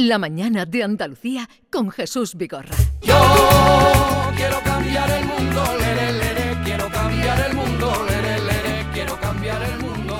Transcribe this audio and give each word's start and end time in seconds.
La 0.00 0.18
mañana 0.18 0.64
de 0.64 0.82
Andalucía 0.82 1.46
con 1.70 1.90
Jesús 1.90 2.34
Vigorra. 2.34 2.74
Yo 3.02 3.20
quiero 4.34 4.58
cambiar 4.64 5.10
el 5.10 5.26
mundo, 5.26 5.62
quiero 6.64 6.88
cambiar 6.88 7.50
el 7.50 7.54
mundo, 7.54 8.06
lere, 8.08 8.86
quiero 8.94 9.20
cambiar 9.20 9.62
el 9.62 9.78
mundo. 9.78 10.16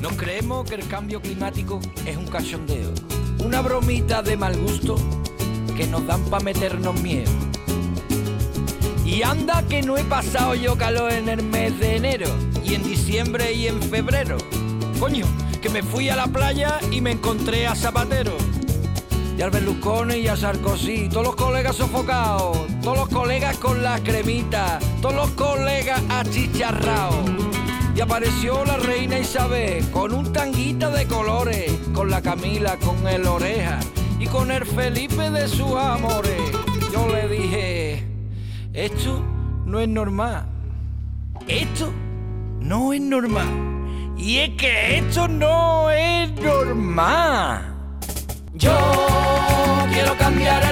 Nos 0.00 0.14
creemos 0.14 0.66
que 0.66 0.76
el 0.76 0.88
cambio 0.88 1.20
climático 1.20 1.78
es 2.06 2.16
un 2.16 2.26
cachondeo, 2.26 2.90
una 3.44 3.60
bromita 3.60 4.22
de 4.22 4.38
mal 4.38 4.56
gusto 4.56 4.96
que 5.76 5.86
nos 5.86 6.06
dan 6.06 6.24
para 6.24 6.42
meternos 6.42 6.98
miedo. 7.02 7.30
Y 9.04 9.24
anda 9.24 9.62
que 9.68 9.82
no 9.82 9.98
he 9.98 10.04
pasado 10.04 10.54
yo 10.54 10.74
calor 10.78 11.12
en 11.12 11.28
el 11.28 11.42
mes 11.42 11.78
de 11.78 11.96
enero, 11.96 12.34
y 12.64 12.76
en 12.76 12.82
diciembre 12.82 13.52
y 13.52 13.66
en 13.66 13.82
febrero. 13.82 14.38
Coño, 14.98 15.26
que 15.60 15.68
me 15.68 15.82
fui 15.82 16.08
a 16.08 16.16
la 16.16 16.26
playa 16.26 16.78
y 16.90 17.00
me 17.00 17.12
encontré 17.12 17.66
a 17.66 17.74
Zapatero. 17.74 18.36
Y 19.36 19.42
al 19.42 19.50
Berlusconi 19.50 20.16
y 20.16 20.28
a 20.28 20.36
Sarkozy, 20.36 21.08
todos 21.08 21.26
los 21.26 21.36
colegas 21.36 21.76
sofocados, 21.76 22.56
todos 22.82 22.96
los 22.96 23.08
colegas 23.08 23.58
con 23.58 23.82
la 23.82 23.98
cremita, 24.00 24.78
todos 25.02 25.14
los 25.14 25.30
colegas 25.32 26.02
achicharrados. 26.08 27.30
Y 27.94 28.00
apareció 28.00 28.64
la 28.64 28.76
reina 28.76 29.18
Isabel 29.18 29.88
con 29.90 30.14
un 30.14 30.32
tanguita 30.32 30.90
de 30.90 31.06
colores, 31.06 31.72
con 31.92 32.10
la 32.10 32.22
Camila, 32.22 32.76
con 32.78 33.06
el 33.08 33.26
oreja 33.26 33.78
y 34.18 34.26
con 34.26 34.50
el 34.50 34.64
Felipe 34.64 35.30
de 35.30 35.48
sus 35.48 35.74
amores. 35.76 36.40
Yo 36.92 37.06
le 37.08 37.28
dije, 37.28 38.04
esto 38.72 39.22
no 39.66 39.80
es 39.80 39.88
normal. 39.88 40.46
Esto 41.46 41.92
no 42.60 42.92
es 42.92 43.00
normal. 43.00 43.75
Y 44.16 44.38
es 44.38 44.50
que 44.56 44.98
esto 44.98 45.28
no 45.28 45.90
es 45.90 46.30
normal. 46.32 47.62
Yo 48.54 48.76
quiero 49.92 50.16
cambiar 50.16 50.65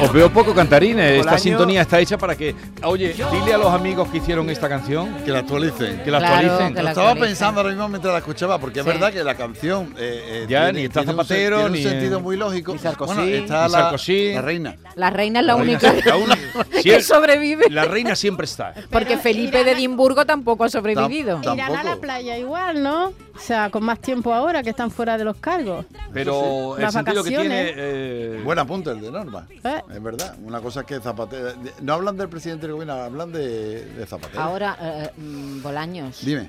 Os 0.00 0.12
veo 0.12 0.30
poco 0.30 0.54
cantarines. 0.54 1.20
Esta 1.20 1.30
año- 1.32 1.38
sintonía 1.38 1.82
está 1.82 1.98
hecha 2.00 2.18
para 2.18 2.36
que. 2.36 2.54
Oye, 2.82 3.14
dile 3.32 3.54
a 3.54 3.58
los 3.58 3.72
amigos 3.72 4.08
que 4.08 4.18
hicieron 4.18 4.48
esta 4.50 4.68
canción 4.68 5.14
Que 5.24 5.30
la 5.30 5.40
actualicen. 5.40 6.02
que 6.02 6.10
la 6.10 6.18
Claro, 6.18 6.34
actualicen. 6.36 6.74
que 6.74 6.82
Lo 6.82 6.88
estaba 6.88 7.08
actualicen. 7.10 7.20
pensando 7.36 7.60
ahora 7.60 7.70
mismo 7.72 7.88
mientras 7.88 8.12
la 8.12 8.18
escuchaba, 8.18 8.58
porque 8.58 8.74
Sí. 8.74 8.80
es 8.80 8.86
verdad 8.86 9.12
que 9.12 9.24
la 9.24 9.34
canción 9.34 9.94
eh, 9.98 10.22
eh, 10.26 10.46
Ya, 10.48 10.64
tiene, 10.64 10.80
ni 10.80 10.84
está 10.86 11.00
tiene 11.00 11.12
un 11.12 11.16
Zapatero, 11.18 11.56
tiene 11.56 11.66
un 11.70 11.72
ni, 11.72 11.82
sentido 11.82 12.18
eh, 12.18 12.22
muy 12.22 12.36
lógico. 12.36 12.72
ni 12.72 12.78
Sarkozy, 12.78 13.14
bueno, 13.14 13.32
está 13.32 13.66
ni 13.66 13.72
la, 13.72 13.78
Sarkozy. 13.80 14.32
la 14.34 14.42
reina. 14.42 14.76
La 14.94 15.10
reina 15.10 15.40
es 15.40 15.46
la, 15.46 15.54
La 15.54 15.62
reina- 15.62 15.78
única 15.78 16.64
que 16.82 16.82
Sí, 16.82 17.00
sobrevive. 17.02 17.66
La 17.70 17.84
reina 17.84 18.14
siempre 18.16 18.44
está. 18.44 18.74
Porque 18.90 19.16
Felipe 19.18 19.58
irán 19.60 19.64
de 19.66 19.72
Edimburgo 19.72 20.24
tampoco 20.26 20.64
ha 20.64 20.68
sobrevivido. 20.68 21.40
Irán 21.42 21.74
a 21.76 21.82
la 21.84 21.96
playa 21.96 22.36
igual, 22.38 22.82
¿no? 22.82 23.12
O 23.36 23.40
sea, 23.40 23.70
con 23.70 23.84
más 23.84 24.00
tiempo 24.00 24.32
ahora 24.32 24.62
que 24.62 24.70
están 24.70 24.90
fuera 24.90 25.18
de 25.18 25.24
los 25.24 25.36
cargos. 25.36 25.84
Pero 26.12 26.76
el 26.76 26.82
Las 26.82 26.92
sentido 26.94 27.22
que 27.22 27.28
tiene. 27.30 27.44
vacaciones. 27.48 27.74
eh, 27.76 28.40
Buen 28.44 28.58
apunte 28.58 28.90
el 28.90 29.00
de 29.00 29.10
Norma. 29.10 29.46
¿Eh? 29.62 29.82
Es 29.94 30.02
verdad. 30.02 30.36
Una 30.42 30.60
cosa 30.60 30.80
es 30.80 30.86
que 30.86 31.00
Zapatero. 31.00 31.52
No 31.82 31.92
hablan 31.94 32.16
del 32.16 32.28
presidente 32.28 32.62
del 32.66 32.72
gobierno, 32.72 32.94
hablan 32.94 33.32
de, 33.32 33.84
de 33.84 34.06
Zapatero. 34.06 34.40
Ahora, 34.40 34.76
eh, 34.80 35.10
mm, 35.20 35.62
Bolaños, 35.62 36.24
Dime. 36.24 36.48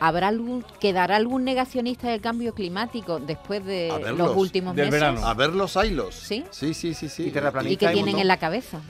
¿habrá 0.00 0.28
algún, 0.28 0.64
¿quedará 0.80 1.16
algún 1.16 1.44
negacionista 1.44 2.08
del 2.08 2.20
cambio 2.20 2.52
climático 2.52 3.20
después 3.20 3.64
de 3.64 3.92
verlos. 4.02 4.28
los 4.28 4.36
últimos 4.36 4.74
Del 4.74 4.86
meses? 4.86 5.00
verano. 5.00 5.26
A 5.26 5.34
ver 5.34 5.50
los 5.50 5.76
hilos. 5.76 6.14
¿Sí? 6.16 6.44
Sí, 6.50 6.74
sí, 6.74 6.94
sí. 6.94 7.08
sí. 7.08 7.32
Y 7.32 7.68
¿Y 7.72 7.76
qué 7.76 7.88
tienen 7.88 8.18
en 8.18 8.26
la 8.28 8.38
cabeza? 8.38 8.80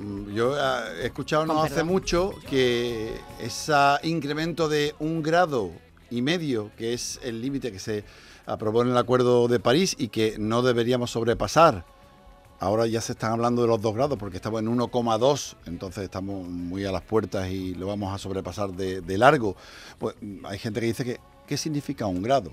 Mm, 0.00 0.34
Yo 0.34 0.56
eh, 0.58 0.60
he 1.02 1.06
escuchado 1.06 1.46
no 1.46 1.62
hace 1.62 1.84
mucho 1.84 2.32
que 2.48 3.14
ese 3.40 3.72
incremento 4.02 4.68
de 4.68 4.94
un 4.98 5.22
grado 5.22 5.70
y 6.10 6.22
medio, 6.22 6.70
que 6.76 6.92
es 6.92 7.20
el 7.22 7.40
límite 7.40 7.72
que 7.72 7.78
se 7.78 8.04
aprobó 8.46 8.82
en 8.82 8.88
el 8.88 8.96
Acuerdo 8.96 9.48
de 9.48 9.60
París 9.60 9.94
y 9.98 10.08
que 10.08 10.36
no 10.38 10.62
deberíamos 10.62 11.12
sobrepasar, 11.12 11.84
ahora 12.58 12.86
ya 12.86 13.00
se 13.00 13.12
están 13.12 13.32
hablando 13.32 13.62
de 13.62 13.68
los 13.68 13.80
dos 13.80 13.94
grados 13.94 14.18
porque 14.18 14.36
estamos 14.36 14.60
en 14.60 14.68
1,2, 14.68 15.56
entonces 15.66 16.04
estamos 16.04 16.46
muy 16.46 16.84
a 16.84 16.92
las 16.92 17.02
puertas 17.02 17.48
y 17.50 17.74
lo 17.74 17.86
vamos 17.86 18.14
a 18.14 18.18
sobrepasar 18.18 18.72
de, 18.72 19.00
de 19.00 19.18
largo. 19.18 19.56
Pues 19.98 20.14
hay 20.44 20.58
gente 20.58 20.80
que 20.80 20.86
dice 20.86 21.04
que, 21.04 21.20
¿qué 21.46 21.56
significa 21.56 22.06
un 22.06 22.22
grado? 22.22 22.52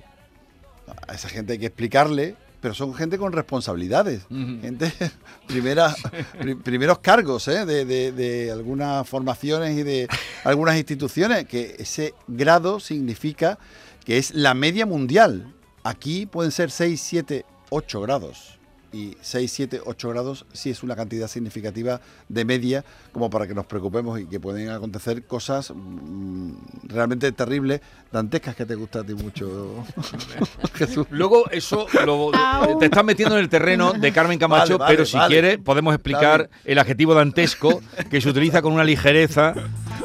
A 1.08 1.14
esa 1.14 1.28
gente 1.28 1.54
hay 1.54 1.60
que 1.60 1.66
explicarle, 1.66 2.38
pero 2.62 2.74
son 2.74 2.94
gente 2.94 3.18
con 3.18 3.32
responsabilidades, 3.34 4.24
gente 4.30 4.92
primera, 5.48 5.96
pri- 6.40 6.56
primeros 6.56 7.00
cargos 7.00 7.48
¿eh? 7.48 7.66
de, 7.66 7.86
de- 7.86 8.12
de 8.12 8.52
algunas 8.52 9.08
formaciones 9.08 9.78
y 9.78 9.84
de 9.84 10.08
algunas 10.44 10.76
instituciones, 10.78 11.46
que 11.46 11.76
ese 11.80 12.14
grado 12.28 12.80
significa 12.80 13.60
que 14.06 14.18
es 14.18 14.34
la 14.34 14.54
media 14.54 14.86
mundial. 14.86 15.54
Aquí 15.84 16.26
pueden 16.26 16.52
ser 16.52 16.72
6, 16.72 17.00
7, 17.02 17.46
8 17.70 18.02
grados. 18.02 18.57
Y 18.94 19.18
6, 19.22 19.52
7, 19.52 19.82
8 19.86 20.10
grados 20.10 20.46
sí 20.54 20.70
es 20.70 20.82
una 20.82 20.96
cantidad 20.96 21.28
significativa 21.28 22.00
de 22.30 22.46
media 22.46 22.86
como 23.12 23.30
para 23.30 23.46
que 23.46 23.54
nos 23.54 23.66
preocupemos 23.66 24.18
y 24.20 24.26
que 24.28 24.40
pueden 24.40 24.70
acontecer 24.70 25.26
cosas 25.26 25.74
mm, 25.76 26.52
realmente 26.84 27.32
terribles, 27.34 27.82
dantescas 28.14 28.56
que 28.56 28.66
te 28.66 28.76
gusta 28.76 29.00
a 29.00 29.04
ti 29.04 29.14
mucho, 29.14 29.84
Jesús. 30.76 31.06
Luego 31.10 31.50
eso 31.52 31.86
lo- 32.06 32.32
te 32.80 32.86
estás 32.86 33.04
metiendo 33.04 33.36
en 33.36 33.42
el 33.42 33.50
terreno 33.50 33.92
de 33.94 34.12
Carmen 34.14 34.40
Camacho, 34.40 34.78
Vale, 34.78 34.86
vale, 34.86 34.94
pero 34.96 35.06
si 35.06 35.18
vale. 35.18 35.34
quieres 35.34 35.58
podemos 35.58 35.94
explicar 35.94 36.50
el 36.64 36.80
adjetivo 36.80 37.14
dantesco 37.14 37.82
que 38.10 38.22
se 38.22 38.30
utiliza 38.30 38.62
con 38.62 38.74
una 38.74 38.84
ligereza. 38.84 39.54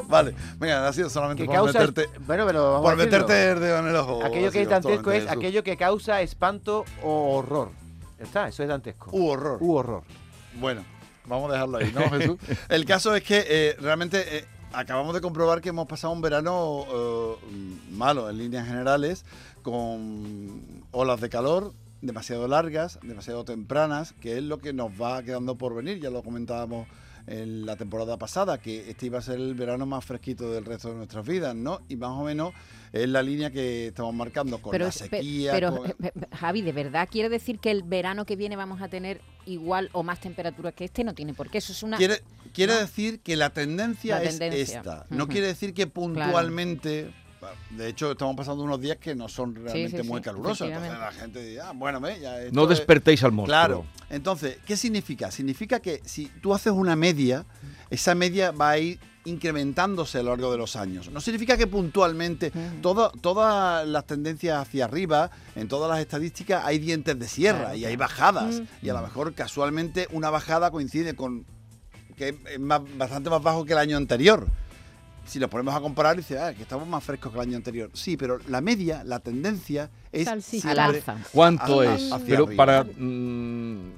Vale, 0.09 0.35
venga, 0.59 0.87
ha 0.87 0.93
sido 0.93 1.09
solamente 1.09 1.43
por 1.47 1.55
causa. 1.55 1.79
meterte, 1.79 2.07
Bueno, 2.27 2.45
pero 2.47 2.73
vamos 2.73 2.83
por 2.91 2.97
meterte 2.99 3.51
el 3.53 3.61
dedo 3.61 3.79
en 3.79 3.87
el 3.87 3.97
ojo. 3.97 4.23
Aquello 4.23 4.51
que 4.51 4.61
es 4.63 4.69
dantesco 4.69 5.11
es 5.11 5.27
aquello 5.31 5.63
que 5.65 5.79
causa 5.79 6.21
espanto 6.21 6.85
o 7.03 7.37
horror. 7.39 7.71
Ya 8.23 8.27
está, 8.27 8.47
eso 8.47 8.63
es 8.63 8.69
dantesco. 8.69 9.11
U 9.13 9.31
horror. 9.31 9.59
U 9.61 9.75
horror. 9.75 10.05
Bueno, 10.61 10.85
vamos 11.27 11.51
a 11.51 11.55
dejarlo 11.55 11.79
ahí, 11.79 11.91
¿no, 11.93 12.09
Jesús? 12.17 12.39
El 12.69 12.85
caso 12.85 13.17
es 13.17 13.25
que 13.25 13.45
eh, 13.49 13.77
realmente 13.81 14.39
eh, 14.39 14.45
acabamos 14.73 15.13
de 15.15 15.21
comprobar 15.21 15.61
que 15.61 15.71
hemos 15.71 15.89
pasado 15.89 16.13
un 16.13 16.21
verano 16.21 16.87
eh, 16.89 17.35
malo 17.91 18.31
en 18.31 18.39
líneas 18.39 18.69
generales, 18.69 19.25
con 19.63 20.85
olas 20.93 21.21
de 21.21 21.29
calor 21.31 21.73
demasiado 22.01 22.47
largas, 22.47 23.01
demasiado 23.03 23.45
tempranas, 23.45 24.13
que 24.21 24.39
es 24.39 24.45
lo 24.45 24.59
que 24.59 24.73
nos 24.73 24.93
va 24.93 25.21
quedando 25.25 25.57
por 25.59 25.75
venir. 25.75 25.99
Ya 25.99 26.11
lo 26.11 26.23
comentábamos 26.23 26.87
en 27.27 27.65
la 27.67 27.77
temporada 27.77 28.17
pasada, 28.17 28.59
que 28.59 28.91
este 28.91 29.07
iba 29.07 29.19
a 29.19 29.23
ser 29.23 29.37
el 29.37 29.55
verano 29.55 29.87
más 29.87 30.05
fresquito 30.05 30.51
del 30.51 30.65
resto 30.65 30.89
de 30.91 30.97
nuestras 30.97 31.27
vidas, 31.27 31.55
¿no? 31.55 31.81
Y 31.89 31.97
más 31.97 32.11
o 32.11 32.25
menos 32.25 32.53
es 32.93 33.09
la 33.09 33.23
línea 33.23 33.51
que 33.51 33.89
estamos 33.89 34.15
marcando 34.15 34.61
con 34.61 34.77
la 34.79 34.89
es- 34.89 34.99
pe- 35.03 35.09
sequía. 35.19 35.53
pero, 35.53 35.77
con- 35.77 35.91
eh, 35.91 35.95
eh, 36.03 36.13
Javi, 36.37 36.63
¿de 36.63 36.73
verdad 36.73 37.09
quiere 37.11 37.29
decir 37.29 37.59
que 37.59 37.71
el 37.71 37.83
verano 37.85 38.25
que 38.27 38.37
viene 38.37 38.57
vamos 38.57 38.83
a 38.83 38.89
tener 38.89 39.21
igual 39.47 39.89
o 39.93 40.03
más 40.03 40.21
temperaturas 40.21 40.75
que 40.75 40.85
este? 40.85 41.05
No 41.05 41.15
tiene 41.15 41.33
por 41.35 41.49
qué. 41.51 41.59
Eso 41.59 41.73
es 41.73 41.83
una... 41.83 41.97
Quiere, 41.97 42.21
quiere 42.53 42.75
¿no? 42.75 42.81
decir 42.81 43.21
que 43.21 43.37
la 43.37 43.51
tendencia 43.51 44.17
La 44.19 44.25
es 44.25 44.41
esta. 44.41 45.07
No 45.11 45.29
quiere 45.29 45.47
decir 45.47 45.75
que 45.75 45.87
puntualmente. 45.87 47.13
De 47.71 47.89
hecho, 47.89 48.13
estamos 48.13 48.37
pasando 48.37 48.63
unos 48.63 48.81
días 48.81 48.99
que 48.99 49.15
no 49.15 49.29
son 49.29 49.55
realmente 49.55 50.03
sí, 50.03 50.09
muy 50.09 50.19
sí, 50.19 50.25
calurosos. 50.25 50.69
Entonces 50.69 50.99
la 50.99 51.13
gente 51.13 51.43
dice, 51.45 51.61
ah, 51.61 51.73
bueno, 51.75 52.01
ve, 52.01 52.21
ya 52.21 52.37
No 52.53 52.63
es- 52.65 52.69
despertéis 52.71 53.23
al 53.25 53.33
monstruo. 53.33 53.47
Claro. 53.59 53.87
Entonces, 54.11 54.59
¿qué 54.67 54.77
significa? 54.77 55.31
Significa 55.31 55.81
que 55.81 56.01
si 56.05 56.27
tú 56.41 56.55
haces 56.55 56.73
una 56.73 56.95
media, 56.97 57.45
esa 57.91 58.15
media 58.15 58.51
va 58.53 58.71
a 58.71 58.79
ir 58.79 58.99
incrementándose 59.25 60.19
a 60.19 60.23
lo 60.23 60.31
largo 60.31 60.51
de 60.53 60.59
los 60.59 60.77
años. 60.77 61.11
No 61.11 61.21
significa 61.21 61.57
que 61.57 61.67
puntualmente 61.67 62.53
todo- 62.81 63.11
todas 63.21 63.87
las 63.87 64.07
tendencias 64.07 64.59
hacia 64.61 64.85
arriba, 64.85 65.31
en 65.55 65.69
todas 65.69 65.89
las 65.91 66.01
estadísticas, 66.01 66.65
hay 66.65 66.79
dientes 66.79 67.19
de 67.19 67.29
sierra 67.29 67.59
Claro, 67.61 67.77
y 67.77 67.85
hay 67.85 67.97
bajadas. 67.97 68.63
Y 68.83 68.89
a 68.89 68.95
lo 68.95 69.03
mejor 69.03 69.33
casualmente 69.35 70.09
una 70.13 70.31
bajada 70.31 70.71
coincide 70.71 71.15
con 71.15 71.45
que 72.17 72.37
es 72.53 72.61
más- 72.61 72.83
bastante 72.99 73.31
más 73.31 73.43
bajo 73.43 73.65
que 73.65 73.73
el 73.73 73.79
año 73.79 73.97
anterior. 73.97 74.47
Si 75.25 75.39
lo 75.39 75.49
ponemos 75.49 75.75
a 75.75 75.81
comparar, 75.81 76.17
dice, 76.17 76.39
ah, 76.39 76.53
que 76.53 76.63
estamos 76.63 76.87
más 76.87 77.03
frescos 77.05 77.33
que 77.33 77.39
el 77.39 77.49
año 77.49 77.57
anterior. 77.57 77.91
Sí, 77.93 78.17
pero 78.17 78.39
la 78.49 78.61
media, 78.61 79.03
la 79.05 79.21
tendencia 79.21 79.89
es. 80.11 80.27
Al 80.65 80.79
alza. 80.79 81.17
¿Cuánto 81.33 81.83
es? 81.83 82.13
hacia 82.13 82.27
Pero 82.27 82.45
arriba. 82.47 82.57
para 82.67 82.85
mm, 82.85 83.93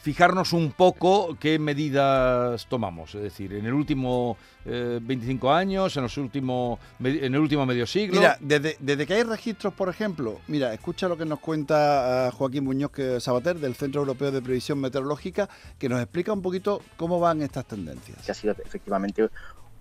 fijarnos 0.00 0.52
un 0.52 0.72
poco 0.72 1.36
qué 1.40 1.58
medidas 1.58 2.66
tomamos. 2.68 3.14
Es 3.14 3.22
decir, 3.22 3.52
en 3.54 3.64
el 3.66 3.72
último 3.72 4.36
eh, 4.66 5.00
25 5.02 5.52
años, 5.52 5.96
en, 5.96 6.02
los 6.04 6.16
últimos, 6.18 6.78
en 7.00 7.34
el 7.34 7.40
último 7.40 7.64
medio 7.66 7.86
siglo. 7.86 8.20
Mira, 8.20 8.36
desde, 8.40 8.76
desde 8.80 9.06
que 9.06 9.14
hay 9.14 9.22
registros, 9.22 9.72
por 9.74 9.88
ejemplo, 9.88 10.40
mira, 10.46 10.72
escucha 10.74 11.08
lo 11.08 11.16
que 11.16 11.24
nos 11.24 11.40
cuenta 11.40 12.28
ah, 12.28 12.30
Joaquín 12.30 12.64
Muñoz 12.64 12.90
que- 12.90 13.18
Sabater 13.20 13.58
del 13.58 13.74
Centro 13.74 14.02
Europeo 14.02 14.30
de 14.30 14.42
Previsión 14.42 14.78
Meteorológica, 14.78 15.48
que 15.78 15.88
nos 15.88 16.00
explica 16.00 16.32
un 16.32 16.42
poquito 16.42 16.80
cómo 16.96 17.18
van 17.18 17.42
estas 17.42 17.64
tendencias. 17.66 18.18
que 18.24 18.30
ha 18.30 18.34
sido 18.34 18.54
efectivamente 18.64 19.28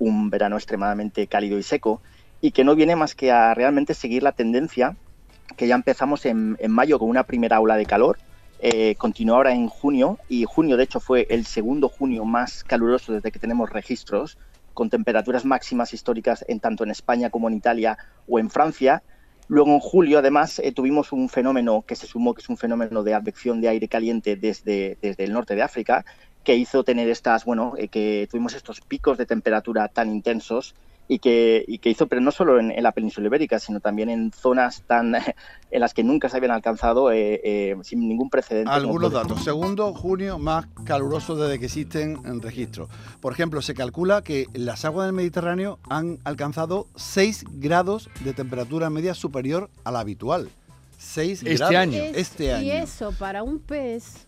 un 0.03 0.29
verano 0.29 0.55
extremadamente 0.55 1.27
cálido 1.27 1.57
y 1.57 1.63
seco 1.63 2.01
y 2.41 2.51
que 2.51 2.63
no 2.63 2.75
viene 2.75 2.95
más 2.95 3.15
que 3.15 3.31
a 3.31 3.53
realmente 3.53 3.94
seguir 3.94 4.23
la 4.23 4.33
tendencia 4.33 4.95
que 5.55 5.67
ya 5.67 5.75
empezamos 5.75 6.25
en, 6.25 6.57
en 6.59 6.71
mayo 6.71 7.00
con 7.00 7.09
una 7.09 7.23
primera 7.23 7.59
ola 7.59 7.75
de 7.75 7.85
calor, 7.85 8.17
eh, 8.59 8.95
continuó 8.95 9.35
ahora 9.35 9.53
en 9.53 9.67
junio 9.67 10.19
y 10.29 10.45
junio 10.45 10.77
de 10.77 10.85
hecho 10.85 11.01
fue 11.01 11.27
el 11.29 11.45
segundo 11.45 11.89
junio 11.89 12.23
más 12.23 12.63
caluroso 12.63 13.11
desde 13.11 13.29
que 13.31 13.38
tenemos 13.38 13.69
registros, 13.69 14.38
con 14.73 14.89
temperaturas 14.89 15.44
máximas 15.44 15.94
históricas 15.94 16.45
en 16.47 16.61
tanto 16.61 16.85
en 16.85 16.91
España 16.91 17.29
como 17.29 17.49
en 17.49 17.56
Italia 17.56 17.97
o 18.25 18.39
en 18.39 18.49
Francia. 18.49 19.03
Luego 19.49 19.71
en 19.73 19.81
julio, 19.81 20.19
además, 20.19 20.59
eh, 20.59 20.71
tuvimos 20.71 21.11
un 21.11 21.27
fenómeno 21.27 21.83
que 21.85 21.97
se 21.97 22.07
sumó, 22.07 22.33
que 22.33 22.41
es 22.41 22.47
un 22.47 22.56
fenómeno 22.56 23.03
de 23.03 23.13
advección 23.13 23.59
de 23.59 23.67
aire 23.67 23.89
caliente 23.89 24.38
desde, 24.38 24.97
desde 25.01 25.25
el 25.25 25.33
norte 25.33 25.56
de 25.56 25.61
África, 25.61 26.06
que 26.44 26.56
hizo 26.56 26.84
tener 26.84 27.10
estas, 27.10 27.45
bueno, 27.45 27.74
eh, 27.78 27.88
que 27.88 28.28
tuvimos 28.30 28.54
estos 28.54 28.81
picos 28.81 29.18
de 29.18 29.25
temperatura 29.25 29.88
tan 29.88 30.12
intensos 30.12 30.75
y 31.07 31.19
que, 31.19 31.66
y 31.68 31.80
que 31.80 31.90
hizo, 31.90 32.07
pero 32.07 32.22
no 32.22 32.31
solo 32.31 32.60
en, 32.60 32.72
en 32.72 32.81
la 32.81 32.94
península 32.94 33.28
ibérica, 33.28 33.60
sino 33.60 33.81
también 33.81 34.10
en 34.10 34.31
zonas 34.31 34.84
tan 34.88 35.13
en 35.72 35.80
las 35.81 35.94
que 35.94 36.04
nunca 36.04 36.30
se 36.30 36.38
habían 36.38 36.51
alcanzado 36.54 37.12
eh, 37.12 37.42
eh, 37.44 37.75
sin 37.84 38.07
ningún 38.07 38.30
precedente. 38.30 38.72
Algunos 38.72 39.12
datos. 39.12 39.44
Segundo 39.44 39.94
junio 39.94 40.40
más 40.40 40.66
caluroso 40.86 41.36
desde 41.36 41.60
que 41.60 41.66
existen 41.66 42.19
en 42.25 42.42
registro. 42.42 42.88
Por 43.19 43.34
ejemplo, 43.34 43.62
se 43.62 43.74
calcula 43.74 44.22
que 44.24 44.48
las 44.54 44.86
aguas 44.86 45.07
del 45.07 45.13
Mediterráneo 45.13 45.78
han 45.90 46.19
alcanzado 46.24 46.88
6 46.95 47.45
grados 47.51 48.10
de 48.24 48.34
temperatura 48.34 48.90
media 48.90 49.13
superior 49.13 49.69
a 49.84 49.92
la 49.92 50.00
habitual. 50.00 50.50
6 50.98 51.44
Este 51.44 51.56
grados. 51.56 51.75
año. 51.75 52.01
Es- 52.01 52.18
Este 52.18 52.45
Y 52.45 52.50
año. 52.50 52.74
eso 52.84 53.12
para 53.19 53.44
un 53.44 53.60
pez 53.60 54.28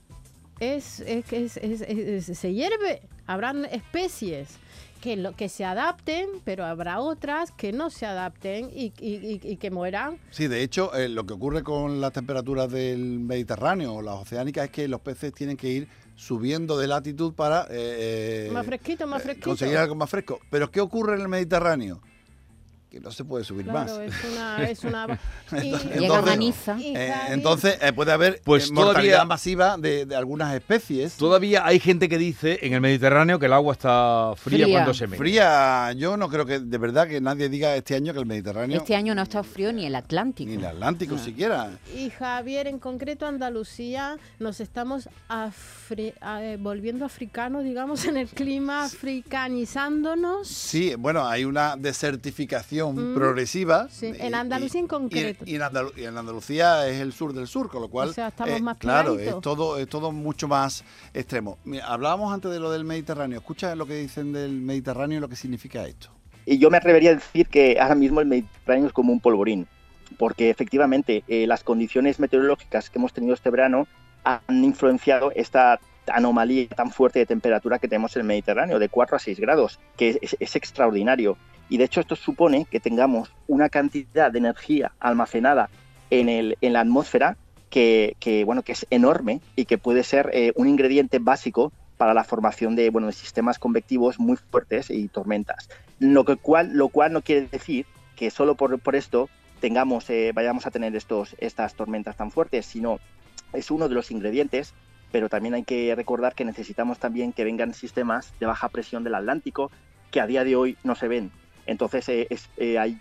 es, 0.60 1.00
es, 1.02 1.26
que 1.26 1.44
es- 1.46 1.58
es- 1.58 1.82
es- 1.82 2.30
es- 2.30 2.38
se 2.38 2.54
hierve. 2.54 3.02
Habrán 3.28 3.66
especies 3.66 4.58
que, 5.02 5.16
lo, 5.18 5.36
que 5.36 5.50
se 5.50 5.66
adapten, 5.66 6.28
pero 6.46 6.66
habrá 6.66 7.00
otras 7.00 7.52
que 7.52 7.72
no 7.72 7.90
se 7.90 8.06
adapten 8.06 8.70
y, 8.74 8.92
y- 9.00 9.16
y- 9.16 9.40
y 9.44 9.58
que 9.58 9.70
mueran. 9.72 10.18
Sí, 10.32 10.48
de 10.48 10.64
hecho, 10.64 10.94
eh, 10.96 11.10
lo 11.10 11.26
que 11.26 11.34
ocurre 11.34 11.64
con 11.64 12.02
las 12.02 12.12
temperaturas 12.14 12.72
del 12.72 13.20
Mediterráneo 13.20 13.94
o 13.96 14.02
las 14.02 14.16
oceánicas 14.16 14.66
es 14.66 14.72
que 14.72 14.88
los 14.88 15.02
peces 15.02 15.34
tienen 15.34 15.58
que 15.58 15.70
ir 15.70 15.88
subiendo 16.16 16.78
de 16.78 16.88
latitud 16.88 17.34
para 17.34 17.68
eh, 17.70 18.50
Más 18.52 18.66
fresquito, 18.66 19.06
más 19.06 19.22
eh, 19.22 19.26
fresquito. 19.26 19.50
conseguir 19.50 19.78
algo 19.78 19.96
más 19.96 20.10
fresco. 20.10 20.40
Pero 20.50 20.72
¿qué 20.72 20.80
ocurre 20.82 21.16
en 21.16 21.22
el 21.22 21.28
Mediterráneo? 21.28 22.02
Que 22.96 23.02
no 23.02 23.12
se 23.12 23.26
puede 23.26 23.44
subir 23.44 23.66
más. 23.66 23.92
Es 23.92 24.14
una... 24.24 24.70
Es 24.70 24.84
una 24.86 25.20
y- 25.62 25.68
Entonces- 25.74 26.00
Llega 26.00 26.22
Maniza. 26.22 26.78
y 26.80 26.96
Eh, 26.96 27.14
entonces 27.28 27.78
eh, 27.82 27.92
puede 27.92 28.14
haber 28.14 28.40
Pues 28.46 28.70
eh, 28.70 28.72
mortalidad 28.72 29.16
todavía- 29.18 29.26
masiva 29.26 29.78
de, 29.78 30.06
de 30.06 30.16
algunas 30.16 30.56
especies. 30.56 31.18
Todavía 31.18 31.66
hay 31.66 31.82
gente 31.82 32.08
que 32.08 32.18
dice 32.18 32.58
en 32.62 32.72
el 32.74 32.80
Mediterráneo 32.80 33.38
que 33.38 33.48
el 33.48 33.54
agua 33.54 33.74
está 33.74 34.32
fría, 34.38 34.64
Fría. 34.64 34.76
cuando 34.78 34.94
se 34.94 35.08
mete. 35.08 35.18
Fría, 35.18 35.92
yo 35.92 36.16
no 36.16 36.30
creo 36.30 36.46
que 36.46 36.60
de 36.60 36.78
verdad 36.78 37.06
que 37.10 37.20
nadie 37.20 37.50
diga 37.50 37.76
este 37.76 37.96
año 37.96 38.14
que 38.14 38.20
el 38.20 38.26
Mediterráneo 38.26 38.78
Este 38.78 38.96
año 38.96 39.14
no 39.14 39.20
ha 39.20 39.26
estado 39.26 39.44
frío 39.44 39.74
ni 39.74 39.86
el 39.86 39.96
Atlántico. 39.96 40.50
ni 40.50 40.56
el 40.56 40.64
Atlántico 40.66 41.18
siquiera. 41.18 41.72
Y 41.98 42.12
Javier, 42.12 42.68
en 42.68 42.80
concreto 42.80 43.26
Andalucía, 43.28 44.16
nos 44.40 44.62
estamos 44.62 45.10
afri- 45.28 46.14
eh, 46.40 46.58
volviendo 46.62 47.04
africanos, 47.04 47.66
digamos, 47.66 48.06
en 48.06 48.16
el 48.16 48.30
clima, 48.30 48.86
africanizándonos. 48.86 50.48
Sí, 50.48 50.96
bueno, 50.98 51.28
hay 51.28 51.44
una 51.44 51.76
desertificación 51.76 52.85
Mm, 52.94 53.16
progresiva. 53.16 53.88
sí, 53.90 54.12
en 54.18 54.36
Andalucía 54.36 54.80
en 54.82 54.88
concreto. 54.88 55.44
Y, 55.48 55.56
en 55.56 55.62
Andalu- 55.62 55.94
y 55.98 56.04
en 56.06 56.18
Andalucía 56.18 56.88
es 56.88 57.00
el 57.02 57.14
sur 57.14 57.34
del 57.34 57.48
sur, 57.48 57.70
con 57.70 57.82
lo 57.82 57.90
cual. 57.90 58.10
O 58.10 58.14
sea, 58.14 58.28
estamos 58.30 58.62
más 58.62 58.78
Claro, 58.78 59.20
es 59.20 59.40
todo, 59.42 59.78
es 59.78 59.88
todo 59.88 60.12
mucho 60.12 60.48
más 60.48 60.84
extremo. 61.14 61.58
Mira, 61.64 61.88
hablábamos 61.88 62.34
antes 62.34 62.52
de 62.52 62.60
lo 62.60 62.72
del 62.72 62.84
Mediterráneo. 62.84 63.38
Escucha 63.40 63.76
lo 63.76 63.86
que 63.86 63.96
dicen 63.96 64.34
del 64.34 64.52
Mediterráneo 64.62 65.18
y 65.18 65.22
lo 65.22 65.30
que 65.30 65.36
significa 65.36 65.86
esto. 65.86 66.10
Y 66.46 66.58
yo 66.60 66.70
me 66.70 66.78
atrevería 66.78 67.12
a 67.12 67.16
decir 67.16 67.48
que 67.48 67.80
ahora 67.80 67.96
mismo 67.96 68.20
el 68.22 68.28
Mediterráneo 68.28 68.88
es 68.88 68.94
como 68.94 69.12
un 69.12 69.20
polvorín, 69.20 69.68
porque 70.18 70.50
efectivamente 70.50 71.24
eh, 71.28 71.48
las 71.48 71.64
condiciones 71.64 72.20
meteorológicas 72.20 72.90
que 72.90 73.00
hemos 73.00 73.14
tenido 73.14 73.34
este 73.34 73.50
verano 73.50 73.88
han 74.24 74.42
influenciado 74.64 75.32
esta 75.36 75.80
anomalía 76.08 76.68
tan 76.70 76.92
fuerte 76.92 77.18
de 77.20 77.26
temperatura 77.26 77.80
que 77.80 77.88
tenemos 77.88 78.16
en 78.16 78.22
el 78.22 78.28
Mediterráneo, 78.28 78.78
de 78.78 78.90
4 78.90 79.16
a 79.16 79.20
6 79.20 79.40
grados, 79.40 79.80
que 79.98 80.20
es, 80.22 80.36
es 80.40 80.56
extraordinario. 80.56 81.36
Y 81.70 81.78
de 81.78 81.86
hecho 81.86 82.00
esto 82.00 82.16
supone 82.16 82.66
que 82.70 82.80
tengamos 82.80 83.32
una 83.48 83.70
cantidad 83.70 84.32
de 84.32 84.40
energía 84.40 84.92
almacenada 85.00 85.70
en, 86.10 86.30
el, 86.30 86.58
en 86.62 86.74
la 86.74 86.82
atmósfera 86.82 87.38
que, 87.70 88.44
bueno, 88.46 88.64
que 88.64 88.72
es 88.72 88.88
enorme 88.90 89.42
y 89.56 89.66
que 89.66 89.78
puede 89.78 90.04
ser 90.04 90.30
eh, 90.34 90.54
un 90.56 90.70
ingrediente 90.70 91.20
básico 91.20 91.74
para 91.98 92.14
la 92.14 92.24
formación 92.24 92.76
de, 92.76 92.90
bueno, 92.90 93.08
de 93.08 93.14
sistemas 93.14 93.60
convectivos 93.60 94.20
muy 94.20 94.38
fuertes 94.38 94.90
y 94.90 95.08
tormentas. 95.08 95.70
Lo, 96.00 96.24
cual, 96.38 96.72
lo 96.74 96.90
cual 96.90 97.12
no 97.12 97.22
quiere 97.22 97.48
decir 97.48 97.86
que 98.16 98.32
solo 98.32 98.56
por, 98.56 98.80
por 98.80 98.96
esto 98.96 99.30
tengamos, 99.60 100.10
eh, 100.10 100.32
vayamos 100.34 100.66
a 100.66 100.72
tener 100.72 100.96
estos, 100.96 101.36
estas 101.40 101.76
tormentas 101.76 102.16
tan 102.16 102.32
fuertes, 102.32 102.66
sino 102.66 103.00
es 103.54 103.72
uno 103.72 103.90
de 103.90 103.96
los 103.96 104.12
ingredientes, 104.12 104.74
pero 105.12 105.30
también 105.30 105.54
hay 105.54 105.64
que 105.64 105.94
recordar 105.96 106.36
que 106.36 106.46
necesitamos 106.46 107.00
también 107.00 107.34
que 107.34 107.44
vengan 107.44 107.74
sistemas 107.74 108.34
de 108.40 108.46
baja 108.46 108.70
presión 108.70 109.04
del 109.04 109.16
Atlántico 109.16 109.72
que 110.12 110.22
a 110.22 110.28
día 110.28 110.44
de 110.44 110.56
hoy 110.56 110.78
no 110.84 110.96
se 110.96 111.08
ven. 111.08 111.32
Entonces, 111.66 112.08
eh, 112.10 112.28
es, 112.30 112.48
eh, 112.58 112.78
hay- 112.80 113.00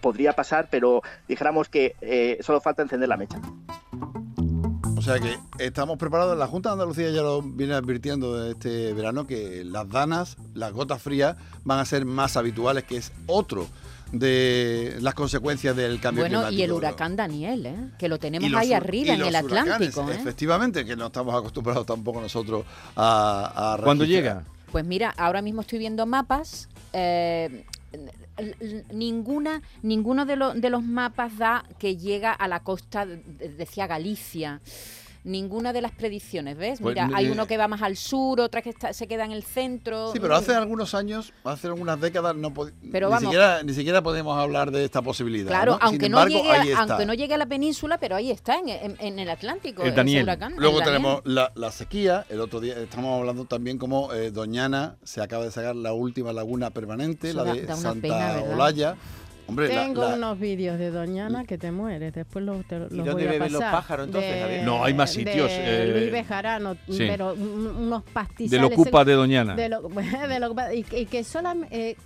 podría 0.00 0.32
pasar, 0.34 0.68
pero 0.70 1.02
dijéramos 1.28 1.68
que 1.68 1.96
eh, 2.00 2.38
solo 2.42 2.60
falta 2.60 2.82
encender 2.82 3.08
la 3.08 3.16
mecha. 3.16 3.40
O 4.96 5.02
sea 5.02 5.18
que 5.18 5.38
estamos 5.58 5.96
preparados. 5.98 6.36
La 6.36 6.46
Junta 6.46 6.68
de 6.68 6.72
Andalucía 6.74 7.10
ya 7.10 7.22
lo 7.22 7.40
viene 7.42 7.72
advirtiendo 7.74 8.50
este 8.50 8.92
verano 8.92 9.26
que 9.26 9.64
las 9.64 9.88
danas, 9.88 10.36
las 10.54 10.72
gotas 10.72 11.00
frías, 11.02 11.36
van 11.64 11.78
a 11.78 11.84
ser 11.86 12.04
más 12.04 12.36
habituales, 12.36 12.84
que 12.84 12.98
es 12.98 13.10
otro 13.26 13.66
de 14.12 14.96
las 15.00 15.14
consecuencias 15.14 15.74
del 15.74 16.00
cambio 16.00 16.24
Bueno, 16.24 16.38
climático. 16.40 16.60
y 16.60 16.64
el 16.64 16.72
huracán 16.72 17.16
Daniel, 17.16 17.64
¿eh? 17.66 17.76
que 17.98 18.08
lo 18.08 18.18
tenemos 18.18 18.50
los 18.50 18.60
ahí 18.60 18.72
arriba 18.74 19.14
en 19.14 19.22
el 19.22 19.34
Atlántico. 19.36 20.10
¿eh? 20.10 20.16
Efectivamente, 20.16 20.84
que 20.84 20.96
no 20.96 21.06
estamos 21.06 21.34
acostumbrados 21.34 21.86
tampoco 21.86 22.20
nosotros 22.20 22.64
a, 22.96 23.74
a 23.74 23.82
¿Cuándo 23.82 24.04
llega? 24.04 24.42
Pues 24.70 24.84
mira, 24.84 25.14
ahora 25.16 25.40
mismo 25.42 25.62
estoy 25.62 25.78
viendo 25.78 26.04
mapas. 26.06 26.68
eh, 26.92 27.64
ninguna, 28.92 29.62
ninguno 29.82 30.24
de, 30.26 30.36
lo- 30.36 30.54
de 30.54 30.70
los 30.70 30.82
mapas 30.82 31.36
da 31.38 31.64
que 31.78 31.96
llega 31.96 32.32
a 32.32 32.48
la 32.48 32.60
costa, 32.60 33.06
de- 33.06 33.16
de- 33.18 33.48
decía 33.50 33.86
Galicia. 33.86 34.60
Ninguna 35.22 35.72
de 35.74 35.82
las 35.82 35.92
predicciones, 35.92 36.56
¿ves? 36.56 36.80
Pues, 36.80 36.94
Mira, 36.94 37.10
hay 37.14 37.28
uno 37.28 37.46
que 37.46 37.58
va 37.58 37.68
más 37.68 37.82
al 37.82 37.96
sur, 37.96 38.40
otra 38.40 38.62
que 38.62 38.70
está- 38.70 38.94
se 38.94 39.06
queda 39.06 39.24
en 39.26 39.32
el 39.32 39.42
centro. 39.44 40.12
Sí, 40.12 40.18
pero 40.20 40.34
hace 40.34 40.54
algunos 40.54 40.94
años, 40.94 41.32
hace 41.44 41.66
algunas 41.66 42.00
décadas, 42.00 42.34
no 42.34 42.52
Pero 42.54 43.08
ni, 43.08 43.12
vamos. 43.12 43.20
siquiera, 43.20 43.62
ni 43.62 43.74
siquiera 43.74 44.02
podemos 44.02 44.38
hablar 44.38 44.70
de 44.70 44.82
esta 44.84 45.02
posibilidad. 45.02 45.48
Claro, 45.48 45.78
aunque, 45.82 46.06
embargo, 46.06 46.34
no 46.34 46.42
llegue, 46.42 46.74
a- 46.74 46.80
aunque 46.82 47.04
no 47.04 47.12
llegue 47.14 47.34
a 47.34 47.38
la 47.38 47.46
península, 47.46 47.98
pero 47.98 48.16
ahí 48.16 48.30
está, 48.30 48.58
en, 48.58 48.68
en- 48.70 48.96
en 48.98 49.18
el 49.18 49.28
Atlántico. 49.28 49.82
El 49.82 49.88
ese 49.88 49.96
Daniel. 49.96 50.22
huracán, 50.24 50.54
Luego 50.56 50.80
tenemos 50.80 51.20
la, 51.24 51.52
la 51.54 51.70
sequía. 51.70 52.24
El 52.30 52.40
otro 52.40 52.60
día 52.60 52.78
estamos 52.78 53.18
hablando 53.20 53.44
también 53.44 53.76
como 53.76 54.12
eh, 54.14 54.30
Doñana 54.30 54.96
se 55.04 55.20
acaba 55.20 55.44
de 55.44 55.50
sacar 55.50 55.76
la 55.76 55.92
última 55.92 56.32
laguna 56.32 56.70
permanente, 56.70 57.28
Eso 57.30 57.44
la 57.44 57.52
de 57.52 57.62
da 57.66 57.76
Santa. 57.76 58.42
Olaya. 58.52 58.96
Hombre, 59.50 59.68
Tengo 59.68 60.02
la- 60.08 60.14
unos 60.14 60.38
vídeos 60.38 60.78
de 60.78 60.90
Doñana 60.90 61.44
que 61.44 61.58
te 61.58 61.70
mueres, 61.70 62.12
después 62.14 62.44
los, 62.44 62.64
te, 62.66 62.78
los 62.78 62.90
dónde 62.90 63.12
voy 63.12 63.22
a 63.24 63.30
beben 63.32 63.52
los 63.52 63.60
pasar. 63.60 63.72
pájaros, 63.74 64.06
entonces, 64.06 64.34
De- 64.34 64.40
Javier? 64.40 64.64
No, 64.64 64.84
hay 64.84 64.94
más 64.94 65.10
sitios, 65.12 65.48
de 65.48 65.82
eh, 65.90 66.00
Luis 66.00 66.12
Bejarano, 66.12 66.74
sí. 66.88 67.06
pero 67.08 67.34
un- 67.34 67.66
unos 67.66 68.02
pastizales. 68.04 68.50
De 68.50 68.58
lo 68.58 68.66
ocupa 68.68 69.04
de 69.04 69.12
Doñana. 69.14 69.54
de 69.54 69.68
lo- 69.68 69.82
de 70.28 70.40
lo- 70.40 70.54
y, 70.72 70.86
y 70.92 71.06
que 71.06 71.24
solamente 71.24 71.96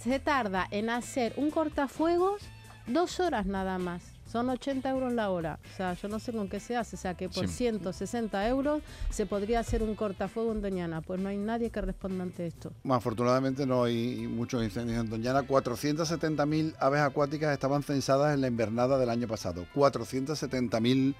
se 0.00 0.18
tarda 0.20 0.68
en 0.70 0.90
hacer 0.90 1.32
un 1.36 1.50
cortafuegos 1.50 2.42
dos 2.86 3.20
horas 3.20 3.46
nada 3.46 3.78
más. 3.78 4.11
Son 4.32 4.48
80 4.48 4.88
euros 4.88 5.12
la 5.12 5.28
hora. 5.28 5.58
O 5.70 5.76
sea, 5.76 5.92
yo 5.92 6.08
no 6.08 6.18
sé 6.18 6.32
con 6.32 6.48
qué 6.48 6.58
se 6.58 6.74
hace. 6.74 6.96
O 6.96 6.98
sea, 6.98 7.12
que 7.14 7.28
por 7.28 7.46
Sí. 7.48 7.54
160 7.54 8.48
euros 8.48 8.80
se 9.10 9.26
podría 9.26 9.60
hacer 9.60 9.82
un 9.82 9.94
cortafuego 9.94 10.52
en 10.52 10.62
Doñana. 10.62 11.02
Pues 11.02 11.20
no 11.20 11.28
hay 11.28 11.36
nadie 11.36 11.68
que 11.68 11.82
responda 11.82 12.24
ante 12.24 12.46
esto. 12.46 12.72
Afortunadamente 12.88 13.66
no 13.66 13.84
hay 13.84 14.26
muchos 14.26 14.64
incendios 14.64 14.98
en 15.04 15.10
Doñana. 15.10 15.42
470.000 15.42 16.74
aves 16.78 17.00
acuáticas 17.02 17.52
estaban 17.52 17.82
censadas 17.82 18.32
en 18.32 18.40
la 18.40 18.46
invernada 18.46 18.96
del 18.96 19.10
año 19.10 19.28
pasado. 19.28 19.66
470.000 19.74 21.14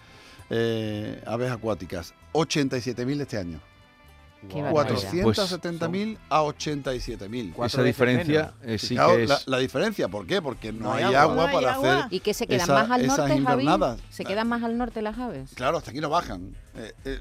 eh, 0.48 1.22
aves 1.26 1.50
acuáticas. 1.50 2.14
87.000 2.32 3.20
este 3.20 3.36
año. 3.36 3.60
Qué 4.48 4.60
barbaridad. 4.62 5.12
470.000 5.12 6.18
a 6.28 6.42
87.000. 6.42 7.52
Cuatro 7.54 7.66
Esa 7.80 7.82
diferencia 7.86 8.52
menos. 8.60 8.74
eh, 8.74 8.78
sí 8.78 8.86
Fijaos 8.88 9.16
que 9.16 9.22
es... 9.24 9.28
la, 9.28 9.38
la 9.46 9.58
diferencia, 9.58 10.08
¿por 10.08 10.26
qué? 10.26 10.42
Porque 10.42 10.72
no, 10.72 10.80
No 10.84 10.92
hay 10.94 11.04
hay, 11.04 11.14
agua. 11.14 11.22
agua, 11.22 11.34
No 11.36 11.42
hay 11.48 11.54
para 11.54 11.74
agua. 11.74 11.98
hacer 12.00 12.12
¿Y 12.14 12.20
que 12.20 12.34
se 12.34 12.46
quedan 12.46 12.60
esa- 12.62 12.74
más 12.74 12.90
al 12.90 13.00
esas 13.04 13.18
norte, 13.18 13.40
Javi? 13.42 14.00
¿Se 14.10 14.24
quedan 14.24 14.48
más 14.48 14.62
al 14.62 14.76
norte 14.78 15.02
las 15.02 15.18
aves? 15.18 15.50
Claro, 15.54 15.78
hasta 15.78 15.90
aquí 15.90 16.00
no 16.00 16.08
bajan. 16.10 16.54
Eh, 16.74 16.92
eh, 17.04 17.20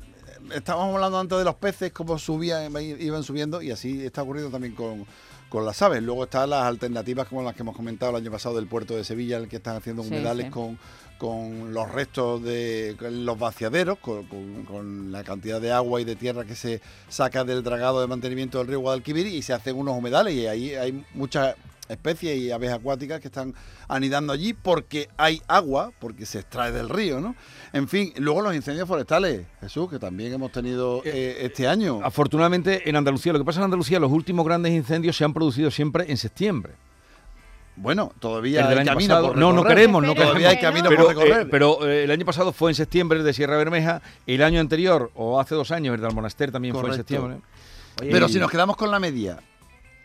estábamos 0.56 0.96
hablando 0.96 1.20
antes 1.20 1.38
de 1.38 1.44
los 1.44 1.56
peces, 1.56 1.92
cómo 1.94 2.18
subían, 2.18 2.72
iban 2.82 3.24
subiendo, 3.24 3.62
y 3.62 3.72
así 3.72 4.04
está 4.06 4.24
ocurriendo 4.24 4.52
también 4.52 4.74
con, 4.76 5.06
con 5.52 5.66
las 5.66 5.82
aves. 5.82 6.02
Luego 6.02 6.24
están 6.24 6.50
las 6.50 6.64
alternativas 6.64 7.28
como 7.28 7.44
las 7.44 7.54
que 7.54 7.62
hemos 7.62 7.76
comentado 7.76 8.12
el 8.12 8.24
año 8.24 8.32
pasado 8.32 8.56
del 8.56 8.68
puerto 8.68 8.96
de 8.96 9.04
Sevilla, 9.04 9.36
el 9.38 9.50
que 9.50 9.58
están 9.58 9.76
haciendo 9.76 10.02
humedales 10.02 10.46
sí. 10.48 10.52
con 10.52 10.80
con 11.20 11.72
los 11.72 11.88
restos 11.92 12.42
de 12.42 12.96
los 13.12 13.38
vaciaderos, 13.38 14.00
con, 14.00 14.26
con- 14.26 14.64
con 14.66 15.12
la 15.12 15.24
cantidad 15.24 15.62
de 15.62 15.72
agua 15.72 16.02
y 16.02 16.04
de 16.04 16.16
tierra 16.16 16.46
que 16.46 16.56
se 16.56 16.82
saca 17.10 17.44
del 17.44 17.62
dragado 17.62 18.02
de 18.02 18.08
mantenimiento 18.08 18.58
del 18.58 18.66
río 18.68 18.80
Guadalquivir 18.80 19.28
y 19.28 19.44
se 19.44 19.54
hacen 19.54 19.76
unos 19.78 19.96
humedales 19.96 20.34
y 20.34 20.48
ahí 20.48 20.74
hay 20.74 21.06
muchas 21.14 21.56
especies 21.92 22.38
y 22.38 22.52
aves 22.52 22.72
acuáticas 22.72 23.20
que 23.20 23.28
están 23.28 23.54
anidando 23.88 24.34
allí 24.34 24.54
porque 24.54 25.10
hay 25.18 25.42
agua, 25.48 25.92
porque 26.00 26.26
se 26.26 26.40
extrae 26.40 26.72
del 26.72 26.90
río, 26.90 27.20
¿no? 27.22 27.36
En 27.74 27.88
fin, 27.88 28.14
luego 28.18 28.42
los 28.42 28.56
incendios 28.56 28.88
forestales, 28.88 29.46
Jesús, 29.60 29.90
que 29.90 30.00
también 30.00 30.34
hemos 30.34 30.52
tenido 30.52 31.02
eh, 31.06 31.38
este 31.42 31.68
año. 31.68 32.00
Afortunadamente 32.04 32.90
en 32.90 32.96
Andalucía, 32.96 33.34
lo 33.34 33.40
que 33.40 33.46
pasa 33.46 33.60
en 33.60 33.66
Andalucía, 33.66 34.00
los 34.00 34.12
últimos 34.12 34.46
grandes 34.46 34.72
incendios 34.74 35.16
se 35.18 35.24
han 35.24 35.34
producido 35.34 35.70
siempre 35.72 36.06
en 36.10 36.18
septiembre. 36.18 36.74
Bueno, 37.78 38.12
todavía 38.20 38.70
El 38.70 38.80
hay 38.80 38.86
camino 38.86 39.08
pasado. 39.16 39.28
por 39.30 39.38
No, 39.38 39.54
no 39.54 39.64
queremos, 39.64 40.04
no 40.04 40.14
Todavía 40.14 40.50
hay 40.50 40.58
queremos. 40.58 40.82
camino 40.82 40.90
Pero, 40.90 41.04
por 41.06 41.16
recorrer. 41.16 41.48
eh, 41.48 41.50
pero 41.50 41.88
eh, 41.88 42.04
el 42.04 42.12
año 42.12 42.26
pasado 42.26 42.52
fue 42.52 42.70
en 42.72 42.76
septiembre 42.76 43.24
de 43.24 43.34
Sierra 43.34 43.58
Bermeja, 43.58 44.02
el 44.28 44.44
año 44.44 44.60
anterior, 44.60 45.10
o 45.16 45.40
hace 45.40 45.56
dos 45.56 45.72
años, 45.72 45.96
el 45.96 46.02
del 46.02 46.14
Monaster 46.14 46.52
también 46.52 46.76
fue 46.76 46.90
en 46.90 46.96
septiembre. 46.96 47.38
Oye, 48.02 48.12
Pero 48.12 48.28
si 48.28 48.40
nos 48.40 48.52
quedamos 48.52 48.76
con 48.76 48.92
la 48.92 49.00
media, 49.00 49.40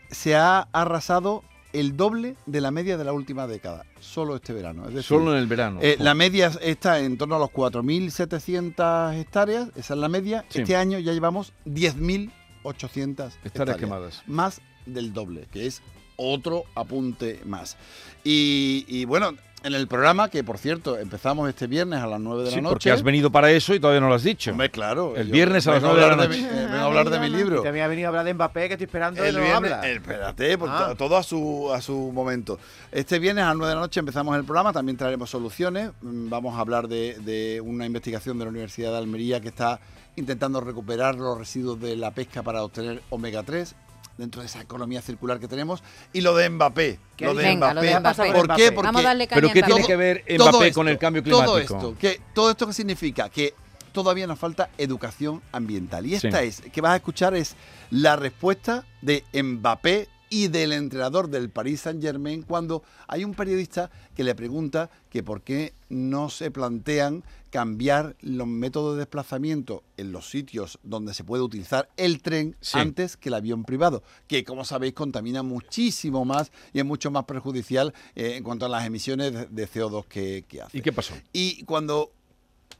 se 0.09 0.35
ha 0.35 0.67
arrasado 0.71 1.43
el 1.79 1.95
doble 1.97 2.35
de 2.45 2.61
la 2.61 2.71
media 2.71 2.97
de 2.97 3.03
la 3.03 3.13
última 3.13 3.47
década, 3.47 3.85
solo 3.99 4.35
este 4.35 4.53
verano. 4.53 4.83
Es 4.87 4.89
decir, 4.95 5.03
Solo 5.03 5.33
en 5.33 5.39
el 5.39 5.47
verano. 5.47 5.79
eh, 5.81 5.95
la 5.99 6.13
media 6.13 6.51
está 6.61 6.99
en 6.99 7.17
torno 7.17 7.35
a 7.35 7.39
los 7.39 7.49
4.700 7.49 9.15
hectáreas, 9.19 9.69
esa 9.75 9.93
es 9.93 9.99
la 9.99 10.09
media. 10.09 10.45
Sí. 10.49 10.61
Este 10.61 10.75
año 10.75 10.99
ya 10.99 11.13
llevamos 11.13 11.53
10.800 11.65 12.29
Hectáreas 12.63 13.37
hectáreas. 13.43 13.77
quemadas. 13.77 14.23
Más 14.27 14.61
del 14.85 15.13
doble, 15.13 15.47
que 15.51 15.67
es 15.67 15.81
otro 16.15 16.63
apunte 16.75 17.39
más. 17.45 17.77
Y, 18.23 18.85
y 18.87 19.05
bueno, 19.05 19.31
en 19.63 19.73
el 19.73 19.87
programa, 19.87 20.29
que 20.29 20.43
por 20.43 20.57
cierto 20.59 20.97
empezamos 20.97 21.49
este 21.49 21.67
viernes 21.67 21.99
a 21.99 22.07
las 22.07 22.19
9 22.19 22.43
de 22.43 22.49
Sí, 22.51 22.55
la 22.57 22.61
noche. 22.61 22.73
porque 22.73 22.91
has 22.91 23.03
venido 23.03 23.31
para 23.31 23.51
eso 23.51 23.73
y 23.73 23.79
todavía 23.79 23.99
no 23.99 24.07
lo 24.07 24.13
has 24.15 24.23
dicho. 24.23 24.51
Hombre, 24.51 24.69
claro. 24.69 25.15
El 25.15 25.29
viernes 25.29 25.67
a 25.67 25.71
las 25.71 25.81
vengo 25.81 25.95
9 25.95 26.09
de 26.09 26.15
la 26.15 26.27
mi- 26.27 26.41
noche. 26.41 26.47
eh, 26.61 26.65
vengo 26.65 26.77
a 26.77 26.83
hablar 26.85 27.09
de 27.09 27.19
mi 27.19 27.29
libro. 27.29 27.61
También 27.63 27.83
ha 27.83 27.87
venido 27.87 28.07
a 28.07 28.09
hablar 28.09 28.25
de 28.25 28.33
Mbappé, 28.35 28.67
que 28.67 28.73
estoy 28.75 28.85
esperando 28.85 29.25
y 29.25 29.27
El 29.27 29.35
no 29.35 29.41
viernes, 29.41 29.71
habla. 29.73 29.89
el- 29.89 29.97
espérate, 29.97 30.57
pues, 30.57 30.71
Ah. 30.73 30.85
to- 30.89 30.95
todo 30.95 31.17
a 31.17 31.23
su, 31.23 31.71
a 31.73 31.81
su 31.81 32.11
momento. 32.13 32.59
Este 32.91 33.19
viernes 33.19 33.43
a 33.43 33.47
las 33.47 33.57
9 33.57 33.69
de 33.69 33.75
la 33.75 33.81
noche 33.81 33.99
empezamos 33.99 34.37
el 34.37 34.43
programa, 34.45 34.71
también 34.71 34.95
traeremos 34.97 35.29
soluciones. 35.29 35.91
Mm, 36.01 36.29
Vamos 36.29 36.55
a 36.55 36.59
hablar 36.61 36.87
de, 36.87 37.17
de 37.25 37.59
una 37.59 37.85
investigación 37.85 38.37
de 38.37 38.45
la 38.45 38.51
Universidad 38.51 38.91
de 38.91 38.97
Almería 38.99 39.41
que 39.41 39.47
está 39.49 39.79
intentando 40.15 40.61
recuperar 40.61 41.15
los 41.15 41.37
residuos 41.37 41.79
de 41.81 41.95
la 41.95 42.11
pesca 42.11 42.41
para 42.43 42.63
obtener 42.63 43.01
omega 43.09 43.43
3 43.43 43.75
dentro 44.17 44.41
de 44.41 44.47
esa 44.47 44.61
economía 44.61 45.01
circular 45.01 45.39
que 45.39 45.47
tenemos. 45.47 45.83
Y 46.13 46.21
lo 46.21 46.35
de 46.35 46.49
Mbappé. 46.49 46.99
¿Qué 47.15 47.25
Lo 47.25 47.33
de? 47.33 47.43
Venga, 47.43 47.73
lo 47.73 47.81
de 47.81 47.99
Mbappé. 47.99 47.99
Mbappé. 47.99 48.31
¿Por 48.33 48.41
qué? 48.41 48.45
Mbappé. 48.45 48.71
Porque 48.71 48.87
Vamos 48.87 49.01
a 49.01 49.07
darle 49.07 49.27
caña 49.27 49.41
¿Pero 49.41 49.47
qué 49.53 49.61
tiene 49.61 49.67
Mbappé. 49.79 49.87
que 49.87 49.95
ver 49.95 50.23
todo 50.37 50.49
Mbappé 50.49 50.67
esto, 50.67 50.79
con 50.79 50.87
el 50.87 50.97
cambio 50.97 51.23
climático? 51.23 51.45
Todo 51.51 51.57
esto, 51.59 51.95
que, 51.99 52.21
todo 52.33 52.51
esto 52.51 52.67
que 52.67 52.73
significa 52.73 53.29
que 53.29 53.53
todavía 53.91 54.27
nos 54.27 54.37
falta 54.37 54.69
educación 54.77 55.41
ambiental. 55.51 56.05
Y 56.05 56.15
esta 56.15 56.41
Sí. 56.41 56.47
es, 56.47 56.61
que 56.61 56.81
vas 56.81 56.91
a 56.93 56.95
escuchar, 56.97 57.35
es 57.35 57.55
la 57.89 58.15
respuesta 58.15 58.85
de 59.01 59.23
Mbappé 59.33 60.07
y 60.29 60.47
del 60.47 60.71
entrenador 60.73 61.29
del 61.29 61.49
Paris 61.49 61.81
Saint 61.81 62.01
Germain 62.01 62.41
cuando 62.43 62.83
hay 63.07 63.23
un 63.23 63.33
periodista 63.33 63.89
que 64.15 64.23
le 64.23 64.35
pregunta 64.35 64.89
que 65.09 65.23
por 65.23 65.41
qué 65.41 65.73
no 65.89 66.29
se 66.29 66.51
plantean 66.51 67.23
cambiar 67.49 68.15
los 68.21 68.45
métodos 68.45 68.95
de 68.95 68.99
desplazamiento 68.99 69.83
en 69.95 70.11
los 70.11 70.29
sitios 70.29 70.79
donde 70.83 71.13
se 71.13 71.23
puede 71.23 71.43
utilizar 71.43 71.89
el 71.95 72.21
tren 72.21 72.55
Sí. 72.59 72.77
antes 72.77 73.15
que 73.15 73.29
el 73.29 73.35
avión 73.35 73.63
privado, 73.63 74.03
que 74.27 74.43
como 74.43 74.65
sabéis 74.65 74.93
contamina 74.93 75.43
muchísimo 75.43 76.25
más 76.25 76.51
y 76.73 76.79
es 76.79 76.85
mucho 76.85 77.09
más 77.09 77.23
perjudicial 77.23 77.93
eh, 78.15 78.33
en 78.35 78.43
cuanto 78.43 78.65
a 78.65 78.69
las 78.69 78.85
emisiones 78.85 79.31
de, 79.33 79.45
de 79.45 79.67
CO2 79.69 80.05
que, 80.07 80.43
que 80.47 80.61
hace. 80.61 80.77
¿Y 80.77 80.81
qué 80.81 80.91
pasó? 80.91 81.13
Y 81.31 81.63
cuando 81.63 82.11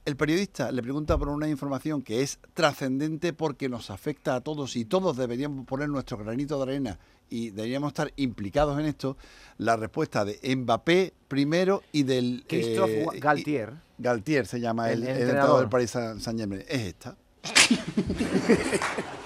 el 0.07 0.15
periodista 0.15 0.71
le 0.71 0.81
pregunta 0.81 1.17
por 1.17 1.27
una 1.27 1.49
información 1.49 2.01
que 2.01 2.21
es 2.21 2.39
trascendente 2.53 3.33
porque 3.33 3.67
nos 3.67 3.89
afecta 3.91 4.35
a 4.35 4.41
todos 4.41 4.77
y 4.77 4.85
todos 4.85 5.17
deberíamos 5.17 5.65
poner 5.65 5.89
nuestro 5.89 6.17
granito 6.17 6.55
de 6.57 6.63
arena 6.63 6.99
y 7.29 7.49
deberíamos 7.49 7.89
estar 7.89 8.13
implicados 8.15 8.79
en 8.79 8.85
esto, 8.85 9.17
la 9.57 9.75
respuesta 9.75 10.23
de 10.23 10.39
Mbappé 10.55 11.13
primero 11.27 11.83
y 11.91 12.03
del... 12.03 12.45
Christophe 12.47 13.01
eh, 13.03 13.19
Galtier. 13.19 13.73
y- 13.99 14.03
Galtier 14.03 14.47
se 14.47 14.61
llama 14.61 14.89
El 14.93 15.03
el, 15.03 15.09
el 15.09 15.21
entrenador. 15.23 15.59
del 15.59 15.69
Paris 15.69 15.91
Saint 15.91 16.21
Saint 16.21 16.39
Germain. 16.39 16.63
Es 16.69 16.81
esta. 16.83 17.17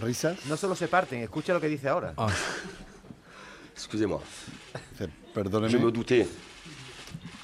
¿Risas? 0.00 0.46
No 0.46 0.56
solo 0.56 0.74
se 0.74 0.88
parten, 0.88 1.20
escucha 1.22 1.52
lo 1.52 1.60
que 1.60 1.68
dice 1.68 1.88
ahora. 1.88 2.14
Ah, 2.16 2.28
Excusez-moi, 3.84 4.20
Dice, 4.74 5.00
je 5.00 5.04
me 5.04 5.10
Perdóneme. 5.34 5.90
doutais 5.90 6.26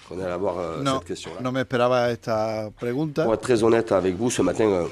qu'on 0.09 0.21
allait 0.21 0.31
avoir 0.33 0.59
euh, 0.59 0.83
No, 0.83 0.99
cette 0.99 1.09
question-là. 1.09 1.41
no 1.41 1.51
me 1.53 1.61
esperaba 1.61 2.11
esta 2.11 2.71
pregunta. 2.79 3.25
Pour 3.25 3.35
être 3.35 3.41
très 3.43 3.63
honnête 3.63 3.91
avec 3.93 4.15
vous, 4.17 4.31
ce 4.31 4.43
matin, 4.43 4.65
euh, 4.65 4.87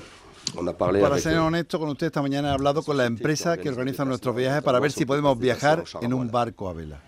on 0.57 0.67
a 0.67 0.73
parlé 0.73 1.01
Para 1.01 1.15
avec... 1.15 1.23
ser 1.23 1.35
euh, 1.37 1.43
honesto 1.43 1.79
con 1.79 1.89
usted, 1.91 2.07
esta 2.07 2.23
mañana 2.23 2.51
he 2.51 2.55
hablado 2.55 2.83
con 2.83 2.97
la 2.97 3.05
empresa 3.07 3.57
que 3.57 3.69
organiza 3.69 4.05
nuestros 4.05 4.35
viajes 4.35 4.63
para 4.63 4.81
ver 4.81 4.91
si 4.93 5.05
podemos 5.05 5.39
viajar 5.39 5.85
en 6.01 6.13
un 6.15 6.31
barco 6.31 6.69
a 6.69 6.73
vela. 6.73 7.01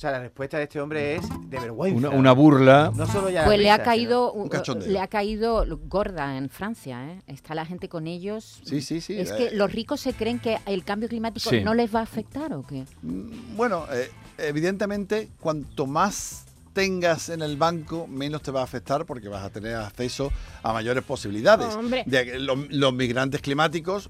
O 0.00 0.02
sea, 0.02 0.12
la 0.12 0.20
respuesta 0.20 0.56
de 0.56 0.62
este 0.62 0.80
hombre 0.80 1.16
es 1.16 1.28
de 1.28 1.60
vergüenza. 1.60 1.98
una, 1.98 2.08
una 2.08 2.32
burla. 2.32 2.90
No 2.96 3.06
solo 3.06 3.28
ya 3.28 3.44
Pues 3.44 3.58
le 3.58 3.70
ha 3.70 3.82
caído 3.82 4.32
un 4.32 4.48
le 4.86 4.98
ha 4.98 5.08
caído 5.08 5.66
gorda 5.88 6.38
en 6.38 6.48
Francia, 6.48 7.06
¿eh? 7.06 7.20
Está 7.26 7.54
la 7.54 7.66
gente 7.66 7.90
con 7.90 8.06
ellos. 8.06 8.62
Sí, 8.64 8.80
sí, 8.80 9.02
sí. 9.02 9.20
Es 9.20 9.30
eh, 9.30 9.34
que 9.36 9.50
los 9.54 9.70
ricos 9.70 10.00
se 10.00 10.14
creen 10.14 10.38
que 10.38 10.56
el 10.64 10.84
cambio 10.84 11.06
climático 11.06 11.50
Sí. 11.50 11.60
no 11.60 11.74
les 11.74 11.94
va 11.94 12.00
a 12.00 12.04
afectar 12.04 12.54
o 12.54 12.66
qué? 12.66 12.86
mm, 13.02 13.56
Bueno, 13.58 13.84
eh, 13.92 14.10
evidentemente, 14.38 15.28
cuanto 15.38 15.86
más 15.86 16.46
tengas 16.72 17.28
en 17.28 17.42
el 17.42 17.56
banco, 17.58 18.06
menos 18.06 18.40
te 18.42 18.52
va 18.52 18.60
a 18.60 18.64
afectar 18.64 19.04
porque 19.04 19.28
vas 19.28 19.44
a 19.44 19.50
tener 19.50 19.74
acceso 19.74 20.32
a 20.62 20.72
mayores 20.72 21.04
posibilidades. 21.04 21.74
Hombre. 21.74 22.04
De 22.06 22.24
que 22.24 22.38
los, 22.38 22.70
los 22.70 22.94
migrantes 22.94 23.42
climáticos 23.42 24.08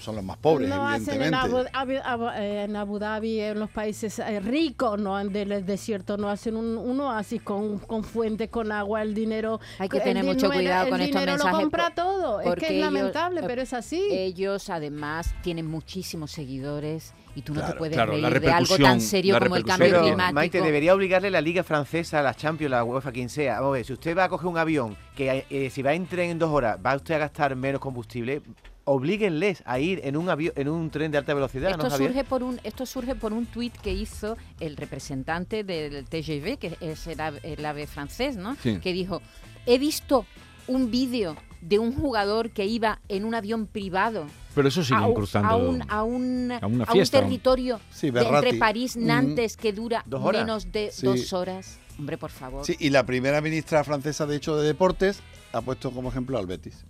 son 0.00 0.16
los 0.16 0.24
más 0.24 0.36
pobres, 0.38 0.68
no 0.68 0.86
hacen 0.86 1.14
en 1.14 1.22
evidentemente. 1.34 1.70
Abu, 2.04 2.28
eh, 2.28 2.64
en 2.64 2.76
Abu 2.76 2.98
Dhabi, 2.98 3.40
en 3.40 3.58
los 3.60 3.70
países 3.70 4.18
eh, 4.18 4.40
ricos, 4.40 4.98
no 4.98 5.16
del 5.24 5.64
desierto, 5.66 6.16
no 6.16 6.28
hacen 6.28 6.56
un, 6.56 6.76
un 6.76 7.00
oasis 7.00 7.42
con, 7.42 7.78
con 7.78 8.04
fuentes, 8.04 8.48
con 8.50 8.70
agua, 8.72 9.02
el 9.02 9.14
dinero. 9.14 9.60
Hay 9.78 9.88
que 9.88 9.98
el 9.98 10.02
tener 10.02 10.24
mucho 10.24 10.46
dinero- 10.48 10.54
cuidado 10.54 10.84
el 10.84 10.90
con 10.90 11.00
estos 11.00 11.20
dinero 11.20 11.32
mensajes 11.32 11.52
lo 11.54 11.60
compra 11.60 11.84
por- 11.86 11.94
todo. 11.94 12.40
Es 12.40 12.54
que 12.54 12.64
es 12.66 12.70
ellos- 12.72 12.84
lamentable, 12.92 13.40
eh, 13.40 13.44
pero 13.46 13.62
es 13.62 13.72
así. 13.72 14.02
Ellos 14.10 14.70
además 14.70 15.34
tienen 15.42 15.66
muchísimos 15.66 16.30
seguidores 16.30 17.12
y 17.34 17.42
tú 17.42 17.54
no 17.54 17.64
te 17.66 17.74
puedes 17.74 17.96
claro, 17.96 18.12
reír 18.12 18.40
de 18.40 18.50
algo 18.50 18.76
tan 18.78 19.00
serio 19.00 19.38
como 19.38 19.56
el 19.56 19.64
cambio 19.64 19.88
Pero, 19.88 20.02
climático. 20.02 20.34
Maite, 20.34 20.60
debería 20.60 20.94
obligarle 20.94 21.30
la 21.30 21.40
Liga 21.40 21.62
Francesa, 21.62 22.22
la 22.22 22.34
Champions, 22.34 22.70
la 22.70 22.84
UEFA, 22.84 23.12
quien 23.12 23.28
sea. 23.28 23.54
Vamos 23.54 23.70
a 23.70 23.72
ver, 23.72 23.84
si 23.86 23.92
usted 23.92 24.16
va 24.16 24.24
a 24.24 24.28
coger 24.28 24.46
un 24.46 24.58
avión, 24.58 24.96
que 25.16 25.44
eh, 25.50 25.70
si 25.70 25.82
va 25.82 25.94
en 25.94 26.06
tren 26.06 26.30
en 26.30 26.38
dos 26.38 26.50
horas, 26.50 26.78
va 26.84 26.94
usted 26.94 27.14
a 27.14 27.18
gastar 27.18 27.56
menos 27.56 27.80
combustible, 27.80 28.42
oblíguenles 28.84 29.62
a 29.66 29.78
ir 29.78 30.00
en 30.04 30.16
un 30.16 30.28
avión, 30.28 30.52
en 30.56 30.68
un 30.68 30.90
tren 30.90 31.10
de 31.10 31.18
alta 31.18 31.34
velocidad, 31.34 31.70
Esto 31.70 31.90
surge 31.90 32.24
por 32.24 32.42
un 32.42 32.60
esto 32.64 32.86
surge 32.86 33.14
por 33.14 33.32
un 33.32 33.46
tuit 33.46 33.74
que 33.76 33.92
hizo 33.92 34.36
el 34.60 34.76
representante 34.76 35.64
del 35.64 36.04
TGV, 36.04 36.58
que 36.58 36.76
es 36.80 37.06
el 37.06 37.20
ave, 37.20 37.40
el 37.42 37.64
ave 37.64 37.86
francés, 37.86 38.36
¿no? 38.36 38.56
Sí. 38.56 38.78
Que 38.80 38.92
dijo, 38.92 39.22
he 39.66 39.78
visto 39.78 40.26
un 40.66 40.90
vídeo 40.90 41.36
de 41.60 41.78
un 41.78 41.94
jugador 41.94 42.50
que 42.50 42.66
iba 42.66 43.00
en 43.08 43.24
un 43.24 43.34
avión 43.34 43.66
privado 43.66 44.26
Pero 44.54 44.68
eso 44.68 44.84
sigue 44.84 45.02
a, 45.02 45.08
incrustando. 45.08 45.48
a 45.48 45.56
un, 45.56 45.82
a, 45.88 46.02
un, 46.04 46.52
a 46.52 46.66
una 46.66 46.84
a 46.84 46.92
un 46.92 47.04
territorio 47.08 47.80
Sí, 47.90 48.10
de 48.10 48.20
entre. 48.20 48.54
París 48.54 48.96
Mm. 48.96 49.06
Nantes 49.06 49.56
que 49.56 49.72
dura 49.72 50.04
menos 50.06 50.70
de 50.70 50.90
Sí. 50.92 51.06
dos 51.06 51.32
horas. 51.32 51.78
Hombre, 51.98 52.18
por 52.18 52.30
favor. 52.30 52.64
Sí, 52.64 52.76
y 52.78 52.90
la 52.90 53.04
primera 53.06 53.40
ministra 53.40 53.84
francesa, 53.84 54.26
de 54.26 54.36
hecho, 54.36 54.56
de 54.56 54.66
deportes, 54.66 55.20
ha 55.52 55.60
puesto 55.60 55.90
como 55.90 56.08
ejemplo 56.08 56.38
al 56.38 56.46
Betis. 56.46 56.84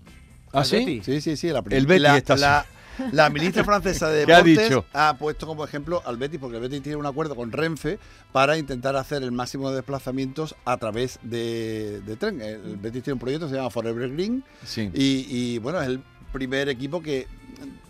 ¿Ah, 0.53 0.61
¿Al 0.61 0.65
sí? 0.65 0.77
Betis? 0.79 1.05
Sí, 1.05 1.21
sí, 1.21 1.37
sí. 1.37 1.49
La 1.49 1.63
El 1.71 1.87
Betis 1.87 2.03
la, 2.03 2.17
está 2.17 2.37
la, 2.37 2.67
la 3.13 3.29
ministra 3.29 3.65
francesa 3.65 4.09
de 4.09 4.25
¿Qué 4.27 4.33
ha 4.33 4.37
Deportes 4.43 4.69
dicho? 4.69 4.85
ha, 4.95 5.17
puesto 5.19 5.47
como 5.47 5.65
ejemplo 5.65 6.03
al 6.07 6.17
Betis, 6.17 6.39
porque 6.41 6.57
el 6.57 6.63
Betis 6.63 6.83
tiene 6.83 6.97
un 6.97 7.05
acuerdo 7.07 7.35
con 7.37 7.53
Renfe 7.53 7.99
para 8.33 8.57
intentar 8.57 8.97
hacer 8.97 9.23
el 9.23 9.33
máximo 9.33 9.69
de 9.71 9.77
desplazamientos 9.77 10.55
a 10.65 10.77
través 10.79 11.19
de, 11.23 12.01
de 12.01 12.17
tren. 12.17 12.41
El 12.41 12.77
Betis 12.77 13.03
tiene 13.03 13.15
un 13.15 13.21
proyecto 13.21 13.47
que 13.47 13.51
se 13.51 13.57
llama 13.57 13.71
Forever 13.71 14.11
Green 14.11 14.43
Sí. 14.65 14.91
y, 14.95 15.27
y, 15.29 15.59
bueno, 15.59 15.81
es 15.83 15.89
el 15.89 16.01
primer 16.33 16.69
equipo 16.69 17.03
que 17.03 17.27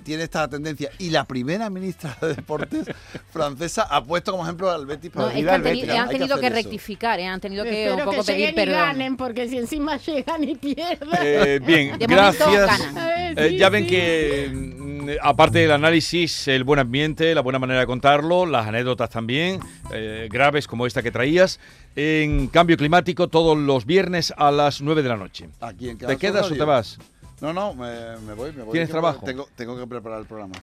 tiene 0.02 0.22
esta 0.24 0.46
tendencia. 0.48 0.90
Y 0.98 1.10
la 1.10 1.24
primera 1.24 1.70
ministra 1.70 2.16
de 2.20 2.34
Deportes 2.34 2.86
francesa 3.32 3.82
ha 3.90 4.04
puesto 4.04 4.32
como 4.32 4.44
ejemplo 4.44 4.70
al 4.70 4.84
Betis 4.86 5.14
No, 5.14 5.22
para 5.22 5.32
es 5.32 5.38
ir 5.38 5.44
que 5.46 5.50
al 5.50 5.54
han, 5.56 5.62
teni- 5.62 5.80
Betis. 5.80 5.90
han 5.94 6.08
que 6.08 6.18
tenido 6.18 6.40
que, 6.40 6.50
rectificar, 6.50 7.20
¿eh? 7.20 7.26
han 7.26 7.40
tenido 7.40 7.64
que 7.64 7.84
Espero 7.86 8.04
un 8.04 8.10
poco 8.10 8.24
que 8.24 8.32
pedir 8.32 8.50
y 8.50 8.52
perdón. 8.52 8.74
ganen, 8.76 9.16
porque 9.16 9.48
si 9.48 9.58
encima 9.58 9.96
llegan 10.06 10.44
y 10.44 10.54
pierden. 10.56 11.08
Eh, 11.22 11.60
bien, 11.64 11.98
De 11.98 12.06
gracias. 12.06 12.80
Eh, 13.36 13.48
sí, 13.50 13.56
ya 13.58 13.68
ven 13.70 13.84
sí. 13.84 13.90
que, 13.90 14.50
mm, 14.52 15.08
aparte 15.22 15.58
del 15.60 15.72
análisis, 15.72 16.48
el 16.48 16.64
buen 16.64 16.80
ambiente, 16.80 17.34
la 17.34 17.40
buena 17.40 17.58
manera 17.58 17.80
de 17.80 17.86
contarlo, 17.86 18.46
las 18.46 18.66
anécdotas 18.66 19.10
también, 19.10 19.60
eh, 19.92 20.28
graves 20.30 20.66
como 20.66 20.86
esta 20.86 21.02
que 21.02 21.10
traías, 21.10 21.58
en 21.96 22.48
Cambio 22.48 22.76
Climático 22.76 23.28
todos 23.28 23.56
los 23.56 23.86
viernes 23.86 24.32
a 24.36 24.50
las 24.50 24.80
9 24.82 25.02
de 25.02 25.08
la 25.08 25.16
noche. 25.16 25.48
Aquí 25.60 25.88
en 25.88 25.98
¿Te 25.98 26.16
quedas 26.16 26.50
o 26.50 26.54
te 26.54 26.64
vas? 26.64 26.98
No, 27.40 27.52
no, 27.52 27.74
me, 27.74 28.16
me 28.18 28.34
voy, 28.34 28.52
me 28.52 28.62
voy. 28.62 28.72
¿Tienes 28.72 28.88
que 28.88 28.92
trabajo? 28.92 29.24
Tengo, 29.24 29.48
tengo 29.56 29.76
que 29.76 29.86
preparar 29.86 30.20
el 30.20 30.26
programa. 30.26 30.54